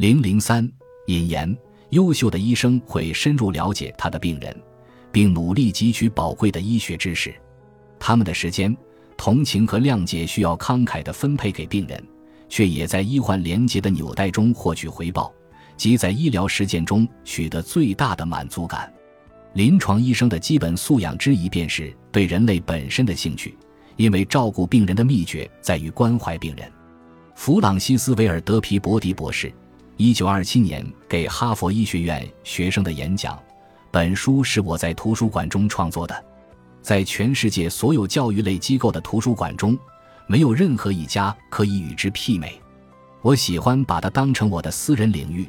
[0.00, 0.66] 零零三
[1.08, 1.54] 引言：
[1.90, 4.56] 优秀的医生会深入了解他的病人，
[5.12, 7.34] 并努力汲取宝贵的医学知识。
[7.98, 8.74] 他们的时间、
[9.14, 12.02] 同情和谅解需要慷慨地分配给病人，
[12.48, 15.30] 却也在医患连结的纽带中获取回报，
[15.76, 18.90] 即在医疗实践中取得最大的满足感。
[19.52, 23.54] 临床医生的基本素养之一便是对人类本身的兴趣，
[23.96, 26.66] 因为照顾病人的秘诀在于关怀病人。
[27.34, 29.52] 弗朗西斯·维尔德皮伯迪博士。
[30.00, 33.38] 一九二七年给哈佛医学院学生的演讲，
[33.90, 36.24] 本书是我在图书馆中创作的，
[36.80, 39.78] 在全世界所有教育类机构的图书馆中，
[40.26, 42.58] 没有任何一家可以与之媲美。
[43.20, 45.46] 我喜欢把它当成我的私人领域，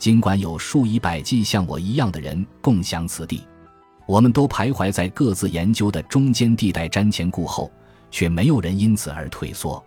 [0.00, 3.46] 尽管有数以百计像我一样的人共享此地，
[4.04, 7.70] 我们都徘徊在各自研究的中间地带，瞻前顾后，
[8.10, 9.80] 却没有人因此而退缩。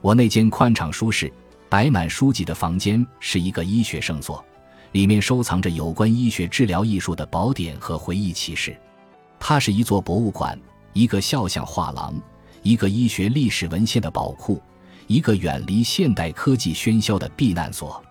[0.00, 1.30] 我那间宽敞舒适。
[1.70, 4.44] 摆满书籍的房间是一个医学圣所，
[4.90, 8.76] 里面收藏着有关医学治疗艺术的宝典和回忆启示。
[9.38, 10.60] 它是一座博物馆，
[10.92, 12.20] 一个肖像画廊，
[12.64, 14.60] 一个医学历史文献的宝库，
[15.06, 18.02] 一个远离现代科技喧嚣的避难所。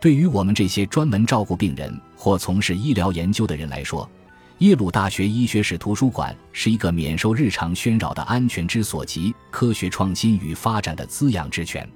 [0.00, 4.10] 对于我们这些专门照顾病人或从事医疗研究的人来说，
[4.58, 11.88] 耶鲁大学医学史图书馆是一个免受日常喧扰的安全之所及，科学创新与发展的滋养之泉。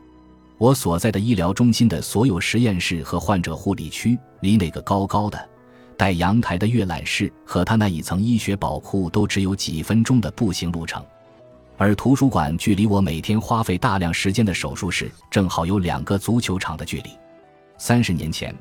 [0.60, 5.48] 我所在的医疗中心的所有实验室和患者护理区，离那个高高的、
[5.96, 11.02] 带阳台的阅览室和他那一层医学宝库都只有几分钟的步行路程，
[11.78, 17.10] 而图书馆距离我每天花费大量时间的手术室正好有两个足球场的距离。
[17.78, 18.54] 三十年前，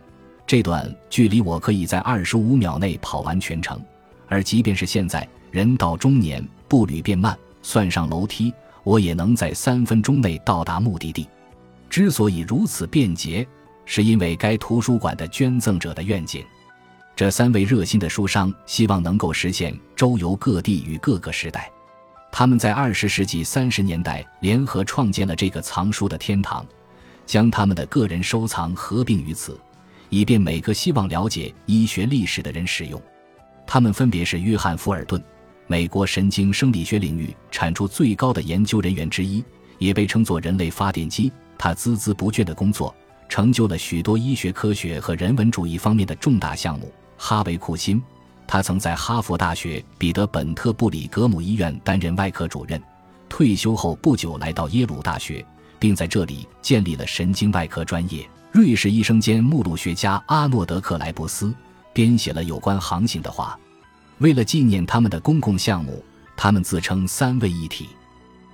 [0.47, 3.77] 这段距离我可以在二十五秒内跑完全程，
[4.30, 8.53] 而即便是现在，人到中年，步履变慢，算上楼梯，
[8.86, 11.27] 我也能在三分钟内到达目的地。
[11.90, 13.45] 之所以如此便捷，
[13.86, 16.45] 是因为该图书馆的捐赠者的愿景。
[17.16, 21.70] 这三位热心的书商希望能够实现周游各地与各个时代。
[22.32, 26.66] 他们在二十世纪三十年代联合创建了这个藏书的天堂，
[27.26, 29.60] 将他们的个人收藏合并于此，
[30.10, 33.02] 以便每个希望了解医学历史的人使用。
[33.66, 35.21] 他们分别是约翰·福尔顿，
[35.66, 39.44] 美国神经生理学领域产出最高的研究人员之一，
[39.80, 41.32] 也被称作“人类发电机”。
[41.59, 42.95] 他孜孜不倦的工作，
[43.27, 46.92] 成就了许多医学科学和人文主义方面的重大项目。
[47.17, 48.02] 哈维·库辛，
[48.47, 52.81] 他曾在哈佛大学彼得本特布里格姆医院担任外科主任，
[53.27, 55.45] 退休后不久来到耶鲁大学，
[55.77, 58.26] 并在这里建立了神经外科专业。
[58.53, 61.53] 瑞士医生兼目录学家阿诺德·克莱布斯
[61.91, 63.59] 编写了有关航行的话。
[64.20, 66.02] 为了纪念他们的公共项目，
[66.37, 67.89] 他们自称三位一体。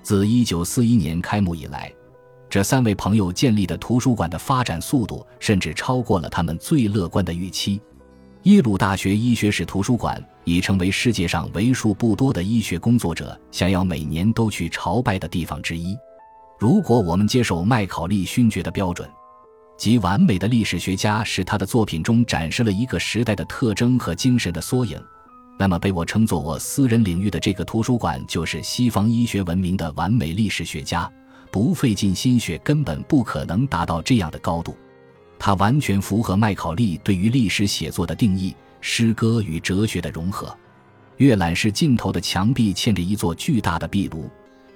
[0.02, 1.92] 自1941年开幕以来。
[2.48, 7.80] 这三位朋友建立的图书馆的发展速度，甚至超过了他们最乐观的预期。
[8.44, 15.96] 耶鲁大学医学史图书馆已成为世界上为数不多的医学工作者想要每年都去朝拜的地方之一。
[16.56, 19.08] 如果我们接受麦考利勋爵的标准，
[19.76, 24.98] 即完美的历史学家使他的作品中展示了一个时代的特征和精神的缩影，
[25.58, 31.10] 那么被我称作我私人领域的这个图书馆就是西方医学文明的完美历史学家。
[31.56, 34.76] 不费尽心血，根本不可能达到这样的高度。
[35.38, 40.54] 它完全符合麦考利对于历史写作的定义：诗歌与哲学的融合。
[41.16, 44.28] 阅览室尽头的墙壁嵌着一座巨大的壁炉，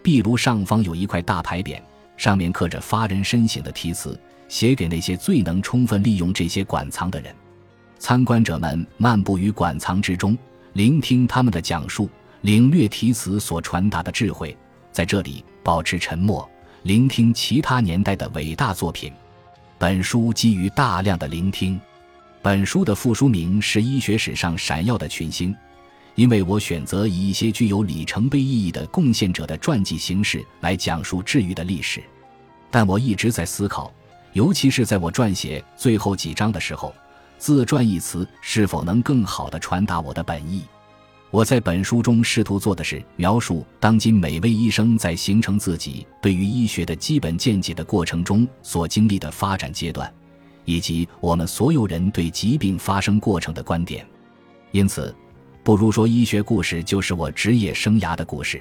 [0.03, 1.79] 壁炉上方有一块大牌匾，
[2.17, 4.19] 上面刻着发人深省的题词，
[4.49, 7.31] 写给那些最能充分利用这些馆藏的人。
[7.99, 10.35] 参观者们漫步于馆藏之中，
[10.73, 12.09] 聆听他们的讲述，
[12.41, 14.57] 领略题词所传达的智慧。
[14.91, 16.51] 在这里，保持沉默。
[16.83, 19.13] 聆听其他年代的伟大作品。
[19.77, 21.79] 本书基于大量的聆听。
[22.41, 25.53] 本书的副书名是《医学史上闪耀的群星》，
[26.15, 32.03] 因为我选择以一些具有里程碑意义的贡献者的传记形式来讲述治愈的历史。
[32.71, 33.93] 但我一直在思考，
[34.33, 36.95] 尤其是在我撰写最后几章的时候
[37.37, 40.65] ，“自传”一词是否能更好地传达我的本意。
[41.31, 50.13] 我在本书中试图做的是描述当今每位医生在形成自己对于医学的基本见解的过程中所经历的发展阶段，
[50.65, 54.05] 以及我们所有人对疾病发生过程的观点。
[54.73, 55.15] 因此，
[55.63, 58.61] 不如说医学故事就是我职业生涯的故事。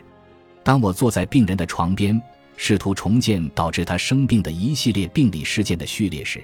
[0.64, 2.22] 当我坐在病人的床边，
[2.56, 6.44] 试图重建导致他生病的一系列病理事件的序列时，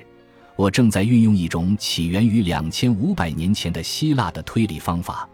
[0.55, 5.29] 我正在运用一种起源于两千五百年前的希腊的推理方法。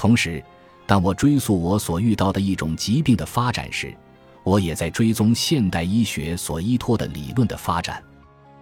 [0.00, 0.42] 同时，
[0.86, 3.94] 当我追溯我所遇到的一种疾病的发展时，
[4.42, 8.02] 我也在追踪现代医学所依托的理论的发展。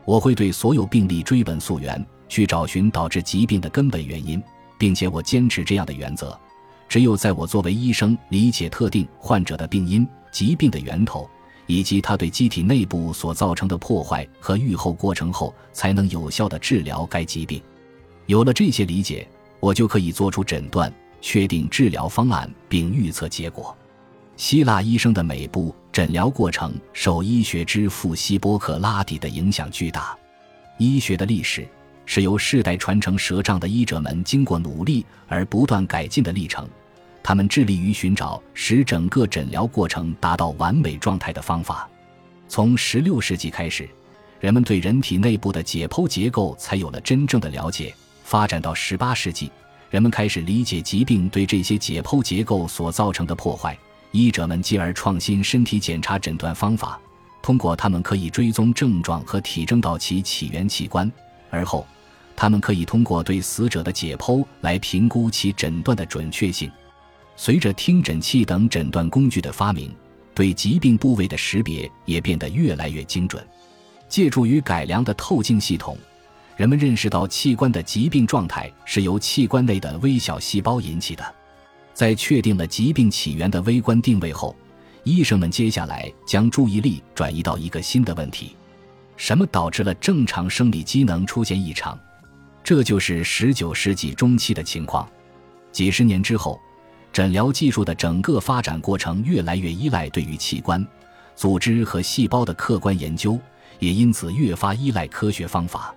[0.04, 4.42] 我会对所有病例追本溯源，去找寻导致疾病的根本原因，
[4.76, 6.36] 并且我坚持这样的原则：
[6.88, 11.30] 只有在我作为医生理解特定患者的病因、疾病的源头
[11.68, 17.62] 以及它对机体内部所造成的破坏和预后过程后，才能有效的治疗该疾病。
[18.26, 19.24] 有了这些理解，
[19.60, 23.76] 我就可以做出诊断，确定治疗方案，并预测结果。
[24.36, 30.16] 希腊医生的每步诊疗过程受医学之父希波克拉底的影响巨大。
[30.78, 31.66] 医学的历史
[32.06, 36.68] 是由世代传承舌杖的医者们经过努力而不断改进的历程。
[37.20, 41.88] 他们致力于寻找使整个诊疗过程达到完美状态的方法。
[42.46, 43.86] 从16世纪开始，
[44.40, 47.92] 人们对人体内部的解剖结构才有了真正的了解。
[48.22, 49.50] 发展到18世纪，
[49.90, 53.76] 人们开始理解疾病对这些解剖结构所造成的破坏。
[54.10, 56.98] 医者们继而创新身体检查诊断方法，
[57.42, 61.10] 通过他们可以追踪症状和体征到其起源器官。
[61.50, 61.86] 而后，
[62.36, 66.70] 他们可以通过对死者的解剖来评估其诊断的准确性。
[67.36, 69.94] 随着听诊器等诊断工具的发明，
[70.34, 73.46] 对疾病部位的识别也变得越来越精准。
[74.08, 75.96] 借助于改良的透镜系统，
[76.58, 81.24] 人们认识到器官的疾病状态是由器官内的微小细胞引起的。
[81.94, 84.56] 在确定了疾病起源的微观定位后，
[85.04, 88.56] 医生们接下来将注意力转移到一个新的问题：
[89.16, 91.96] 什么导致了正常生理机能出现异常？
[92.64, 95.08] 这就是19世纪中期的情况。
[95.70, 96.58] 几十年之后，
[97.12, 100.84] 诊疗技术的整个发展过程越来越依赖对于器官、
[101.36, 103.38] 组织和细胞的客观研究，
[103.78, 105.94] 也因此越发依赖科学方法。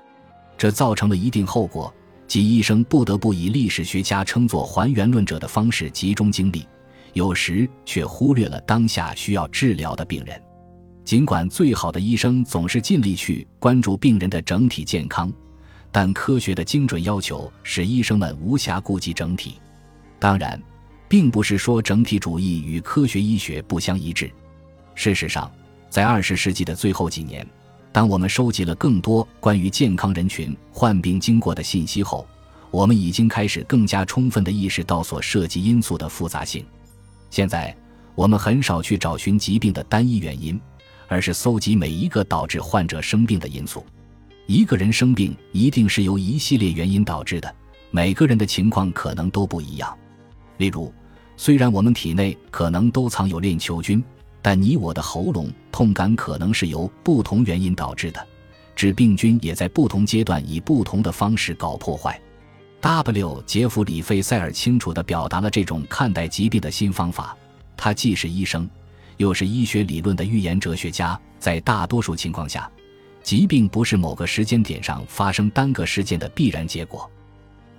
[0.62, 1.92] 这造成了一定后果。
[2.28, 6.68] 即医生不得不以历史学家称作还原论者的方式集中精力，
[7.13, 10.40] 有时却忽略了当下需要治疗的病人。
[11.04, 15.34] 尽管最好的医生总是尽力去关注病人的整体健康，
[15.92, 19.56] 但科学的精准要求使医生们无暇顾及整体。
[20.19, 20.62] 当然，
[21.10, 24.31] 并不是说整体主义与科学医学不相一致。
[24.94, 25.52] 事实上，
[25.90, 27.44] 在二十世纪的最后几年。
[27.93, 32.25] 当我们收集了更多关于健康人群患病经过的信息后，
[32.69, 36.65] 我们已经开始更加充分地意识到所涉及因素的复杂性。
[37.29, 37.75] 现在，
[38.15, 40.59] 我们很少去找寻疾病的单一原因，
[41.07, 43.85] 而是搜集每一个导致患者生病的因素。
[44.47, 47.53] 一个人生病一定是由一系列原因导致的，
[47.89, 49.97] 每个人的情况可能都不一样。
[50.57, 50.93] 例如，
[51.35, 54.01] 虽然我们体内可能都藏有链球菌。
[54.41, 58.27] 但你我的喉咙痛感可能是由不同原因导致的，
[58.75, 62.19] 致病菌也在不同阶段以不同的方式搞破坏。
[62.81, 63.43] W.
[63.45, 67.38] 杰弗里·费塞尔清楚地表达了这种看待疾病的新方法。
[67.77, 68.67] 他既是医生，
[69.17, 71.19] 又是医学理论的预言哲学家。
[71.38, 72.69] 在大多数情况下，
[73.21, 77.09] 疾病不是某个时间点上发生单个事件的必然结果，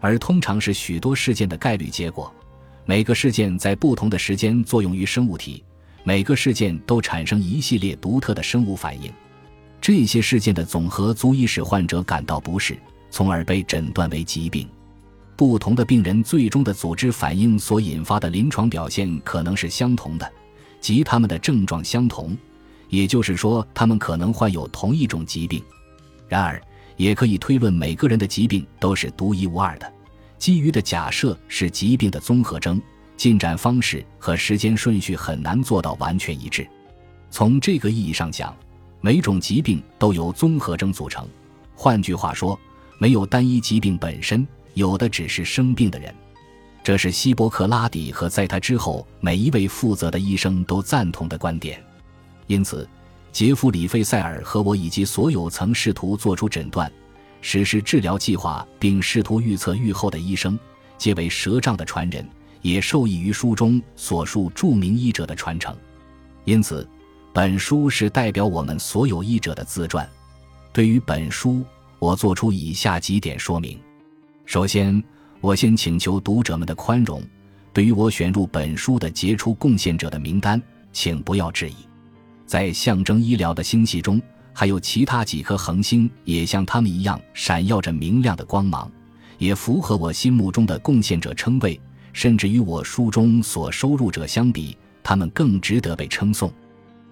[0.00, 2.32] 而通常是许多事件的概率结果。
[2.84, 5.64] 每个事件在不同的时间作用于生物体。
[6.04, 9.12] 每个事件都产生一系列独特的生物反应，
[9.80, 12.76] 这些事件的总和足以使患者感到不适，
[13.10, 14.68] 从而被诊断为疾病。
[15.36, 20.32] 不同的病人最终的组织反应所引发的临床表现可能是相同的，
[20.80, 22.36] 即他们的症状相同，
[22.88, 25.62] 也就是说，他们可能患有同一种疾病。
[26.28, 26.60] 然而，
[26.96, 29.92] 也可以推论每个人的疾病都是独一无二的，
[30.38, 32.80] 基于的假设是疾病的综合征。
[33.22, 36.66] 进展方式和时间顺序很难做到完全一致。
[37.30, 38.52] 从这个意义上讲，
[39.00, 41.24] 每种疾病都由综合征组成。
[41.72, 42.58] 换句话说，
[42.98, 46.12] 没有单一疾病本身，有的只是生病的人。
[46.82, 51.80] 这是希波克拉底和在他之后每一位负责的医生都赞同的观点。
[52.48, 52.88] 因此，
[53.30, 56.90] 杰弗里·费塞尔和我以及所有曾试图做出诊断、
[57.40, 60.58] 实施治疗计划并试图预测预后的医生，
[60.98, 62.28] 皆为舌杖的传人。
[62.62, 65.76] 也受益于书中所述著名医者的传承，
[66.44, 66.88] 因此，
[67.32, 70.08] 本书是代表我们所有医者的自传。
[70.72, 71.62] 对于本书，
[71.98, 73.78] 我做出以下几点说明：
[74.46, 75.02] 首先，
[75.40, 77.22] 我先请求读者们的宽容，
[77.72, 81.74] 对于我选入本书的杰出贡献者的名单，请不要质疑。
[82.46, 88.90] 在象征医疗的星系中，还有其他几颗恒星，也像他们一样闪耀着明亮的光芒，
[89.38, 91.80] 也符合我心目中的贡献者称谓。
[92.12, 96.52] 甚至与我书中所收入者相比，他们更值得被称颂。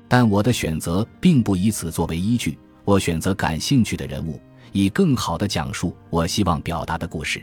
[0.08, 2.58] 但我的选择并不以此作为依据。
[2.84, 4.40] 我选择感兴趣的人物，
[4.72, 7.40] 以更好的讲述我希望表达的故事。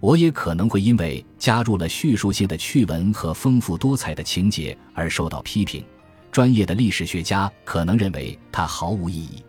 [0.00, 5.82] 我也可能会因为加入了叙述性的趣闻和丰富多彩的情节而受到批评。
[6.30, 9.42] 专业的历史学家可能认为它毫无意义，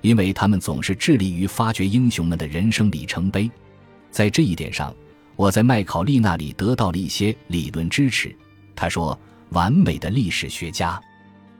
[0.00, 3.50] 因为他们总是致力于发掘英雄们的人生里程碑。
[4.10, 4.94] 在这一点上，
[5.38, 8.36] 我在麦考利那里得到了一些理论支持。
[8.74, 9.16] 他说
[9.50, 11.00] ：“完美的历史学家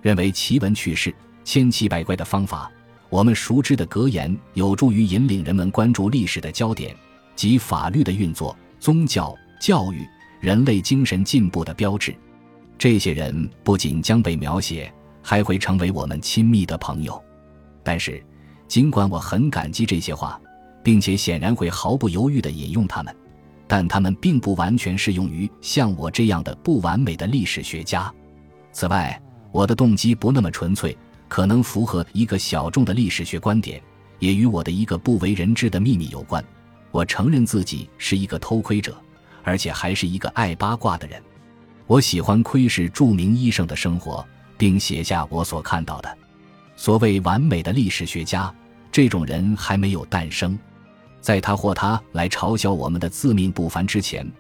[0.02, 2.68] 认为奇闻趣事、千奇百怪的方法，
[3.08, 6.92] 我们熟知的格言，有助于引领人们关注历史的焦点
[7.36, 10.04] 及法律的运作、宗教、教育、
[10.40, 12.12] 人类精神进步的标志。
[12.76, 14.92] 这些人不仅将被描写，
[15.22, 17.22] 还会成为我们亲密的朋友。
[17.84, 18.20] 但是，
[18.66, 20.40] 尽管我很感激这些话，
[20.82, 23.16] 并且显然会毫不犹豫地引用他们。”
[23.68, 28.12] 但他们并不完全适用于像我这样的不完美的历史学家。
[28.72, 29.20] 此外，
[29.52, 30.96] 我的动机不那么纯粹，
[31.28, 33.80] 可能符合一个小众的历史学观点，
[34.18, 36.42] 也与我的一个不为人知的秘密有关。
[36.90, 38.96] 我承认自己是一个偷窥者，
[39.44, 41.22] 而且还是一个爱八卦的人。
[41.86, 46.18] 我喜欢窥视著名医生的生活，并写下我所看到的。
[46.76, 48.54] 所谓完美的历史学家，
[48.90, 50.58] 这种人还没有诞生。
[51.20, 54.30] 在他或他来嘲笑我们的自命不凡之前，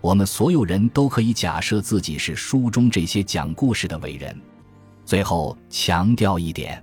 [0.00, 4.38] 我们所有人都可以假设自己是书中这些讲故事的伟人。
[5.04, 6.82] 最后强调一点：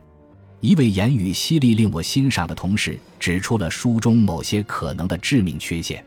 [0.62, 6.04] 一位言语犀利、令我欣赏的同事指出了书中某些可能的致命缺陷，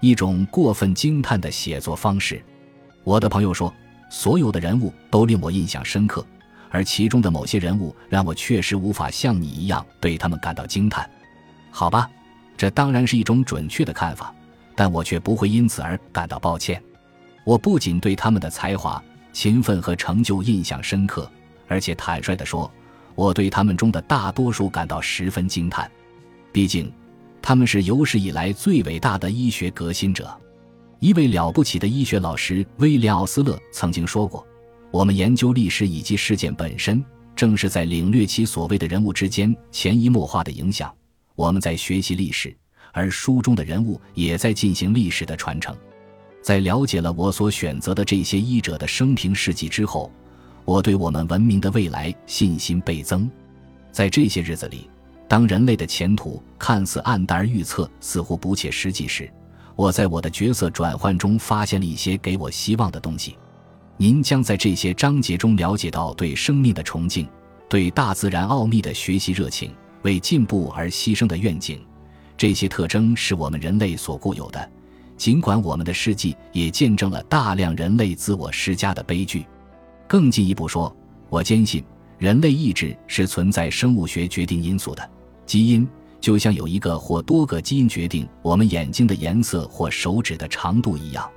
[0.00, 2.42] 一种过分惊叹的写作方式。
[3.04, 3.72] 我的朋友说，
[4.10, 6.26] 所有的人物都令我印象深刻，
[6.70, 11.08] 而其中的某些人物让我确实无法像你一样对他们感到惊叹。
[11.70, 12.10] 好吧。
[12.56, 14.34] 这当然是一种准确的看法，
[14.74, 16.82] 但我却不会因此而感到抱歉。
[17.44, 21.30] 我不仅对他们的才华、勤奋和成就印象深刻，
[21.68, 22.70] 而且坦率地说，
[23.14, 25.90] 我对他们中的大多数感到十分惊叹。
[26.52, 26.90] 毕竟，
[27.42, 30.34] 他们是有史以来最伟大的医学革新者。
[31.00, 34.46] 一位了不起的医学老师威廉奥斯勒曾经说过
[34.90, 37.04] ：“我们研究历史以及事件本身，
[37.36, 40.90] 正是在领略其所谓的人物之间潜移默化的影响。”
[41.36, 42.56] 我们在学习历史，
[42.92, 45.76] 而书中的人物也在进行历史的传承。
[46.42, 50.12] 在了解了我所选择的这些医者的生平事迹之后，
[50.64, 53.28] 我对我们文明的未来信心倍增。
[53.90, 54.88] 在这些日子里，
[55.26, 59.28] 当人类的前途看似暗淡而预测似乎不切实际时，
[59.74, 63.36] 我在我的角色转换中发现了一些给我希望的东西。
[63.96, 67.26] 您将在这些章节中了解到对生命的崇敬，
[67.68, 69.72] 对大自然奥秘的学习热情。
[70.04, 71.84] 为进步而牺牲的愿景，
[72.36, 74.70] 这些特征是我们人类所固有的。
[75.16, 79.46] 尽管我们的事迹也见证了大量人类自我施加的悲剧。
[80.06, 80.94] 更进一步说，
[81.28, 81.82] 我坚信
[82.18, 85.10] 人类意志是存在生物学决定因素的。
[85.46, 85.88] 基因
[86.20, 91.30] 就像有一个或多个基因决定我们眼睛的颜色或手指的长度一样。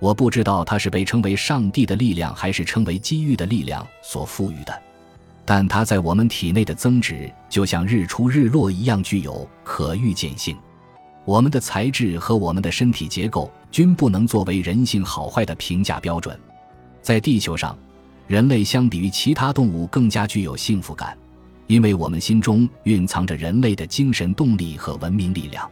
[0.00, 4.82] 我不知道它是被称为上帝的力量，还是称为机遇的力量所赋予的。
[5.50, 10.56] 但它在我们体内的增值，就像日出日落一样具有可预见性。
[11.24, 16.38] 我们的材质和我们的身体结构均不能作为人性好坏的评价标准。
[17.02, 17.76] 在地球上，
[18.28, 21.18] 人类相比于其他动物更加具有幸福感，
[21.66, 25.68] 因为我们心中蕴藏着人类的精神动力和文明力量。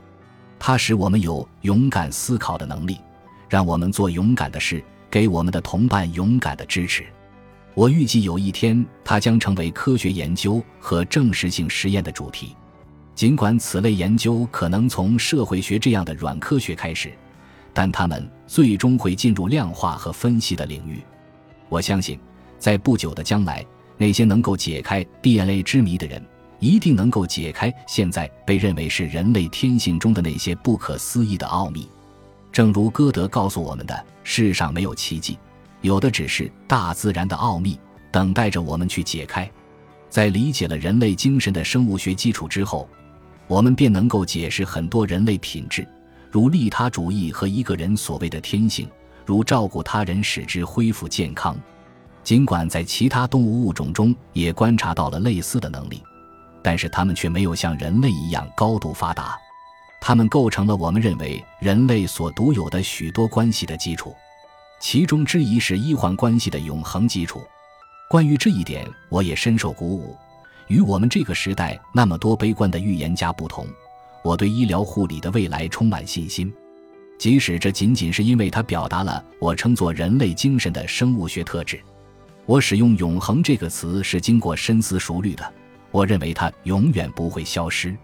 [0.58, 2.98] 它使我们有勇敢思考的能力，
[3.48, 7.06] 让我们做勇敢的事，给我们的同伴勇敢的支持。
[7.78, 12.56] 我预计有一天，它将成为科学研究和证实性实验的主题。
[13.14, 17.12] 尽管此类研究可能从社会学这样的软科学开始，
[17.72, 21.00] 但它们最终会进入量化和分析的领域。
[21.68, 22.18] 我相信，
[22.58, 23.64] 在不久的将来，
[23.96, 26.20] 那些能够解开 DNA 之谜的人，
[26.58, 31.88] 一定能够解开现在被认为是人类天性中的那些不可思议的奥秘。
[32.50, 35.38] 正如歌德告诉我们的：“世上没有奇迹。”
[35.80, 37.78] 有的只是大自然的奥秘，
[38.10, 39.50] 等待着我们去解开。
[40.08, 42.88] 在理解了人类精神的生物学基础之后，
[43.46, 45.86] 我们便能够解释很多人类品质，
[46.30, 48.88] 如利他主义和一个人所谓的天性，
[49.24, 51.56] 如照顾他人使之恢复健康。
[52.24, 56.02] 尽管在其他动物物种中也观察到了类似的能力，
[56.62, 59.38] 但是它们却没有像人类一样高度发达。
[60.00, 64.14] 它们构成了我们认为人类所独有的许多关系的基础。
[64.80, 67.42] 其中之一是医患关系的永恒基础。
[68.08, 70.16] 关于这一点，我也深受鼓舞。
[70.68, 73.66] 与我们这个时代那么多悲观的预言家不同，
[74.22, 76.52] 我对医疗护理的未来充满信心。
[77.18, 81.80] 即使这仅仅是因为它表达了我称作人类精神的生物学特质。
[82.46, 85.52] 我使用“永恒”这个词是经过深思熟虑的。
[85.90, 87.96] 我认为它永远不会消失。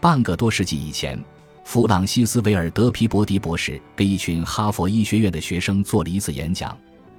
[0.00, 1.18] 半个多世纪以前。
[1.64, 6.76] 弗朗西斯·维尔德皮伯迪博士给一群哈佛医学院的学生做了一次演讲，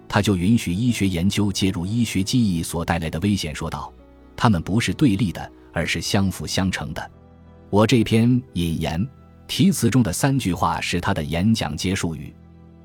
[0.09, 3.91] 他就允许医学研究介入医学记忆所带来的危险，说道
[4.35, 7.11] ：“他们不是对立的，而是相辅相成的。
[7.69, 9.07] 我这篇引言
[9.47, 12.33] 题词中的三句话是他的演讲结束语。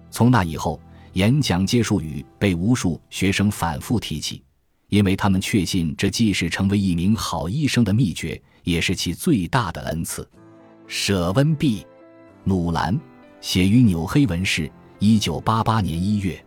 [0.08, 0.80] 从那以后，
[1.14, 4.40] 演讲结束语被无数学生反复提起，
[4.88, 10.28] 因为他们确信这既是成为一名好医生的秘诀，也是其最大的恩赐。
[10.86, 11.84] 舍温毕，
[12.44, 12.98] 努兰，
[13.40, 16.45] 写于纽黑文市，一九八八年一月。